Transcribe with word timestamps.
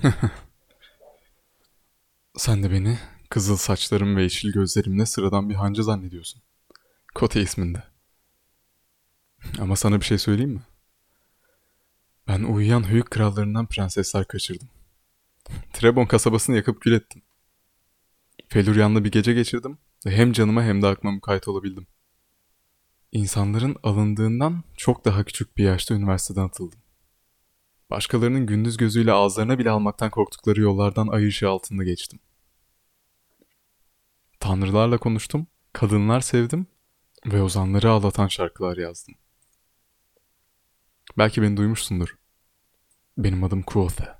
Sen 2.36 2.62
de 2.62 2.70
beni 2.70 2.98
kızıl 3.30 3.56
saçlarım 3.56 4.16
ve 4.16 4.22
yeşil 4.22 4.52
gözlerimle 4.52 5.06
sıradan 5.06 5.50
bir 5.50 5.54
hancı 5.54 5.84
zannediyorsun. 5.84 6.42
Kote 7.14 7.42
isminde. 7.42 7.82
Ama 9.58 9.76
sana 9.76 10.00
bir 10.00 10.04
şey 10.04 10.18
söyleyeyim 10.18 10.52
mi? 10.52 10.62
Ben 12.28 12.42
uyuyan 12.42 12.88
höyük 12.90 13.10
krallarından 13.10 13.66
prensesler 13.66 14.24
kaçırdım. 14.24 14.68
Trebon 15.72 16.06
kasabasını 16.06 16.56
yakıp 16.56 16.80
kül 16.80 16.92
ettim. 16.92 17.22
Feluryan'la 18.48 19.04
bir 19.04 19.10
gece 19.10 19.32
geçirdim 19.32 19.78
ve 20.06 20.10
hem 20.10 20.32
canıma 20.32 20.62
hem 20.62 20.82
de 20.82 20.86
aklıma 20.86 21.14
mukayyet 21.14 21.48
olabildim. 21.48 21.86
İnsanların 23.12 23.76
alındığından 23.82 24.64
çok 24.76 25.04
daha 25.04 25.24
küçük 25.24 25.56
bir 25.56 25.64
yaşta 25.64 25.94
üniversiteden 25.94 26.44
atıldım. 26.44 26.78
Başkalarının 27.90 28.46
gündüz 28.46 28.76
gözüyle 28.76 29.12
ağızlarına 29.12 29.58
bile 29.58 29.70
almaktan 29.70 30.10
korktukları 30.10 30.60
yollardan 30.60 31.08
ay 31.08 31.26
ışığı 31.26 31.48
altında 31.48 31.84
geçtim. 31.84 32.20
Tanrılarla 34.40 34.98
konuştum, 34.98 35.46
kadınlar 35.72 36.20
sevdim 36.20 36.66
ve 37.26 37.42
ozanları 37.42 37.90
ağlatan 37.90 38.28
şarkılar 38.28 38.76
yazdım. 38.76 39.14
Belki 41.18 41.42
beni 41.42 41.56
duymuşsundur. 41.56 42.18
Benim 43.18 43.44
adım 43.44 43.62
Kuothe. 43.62 44.19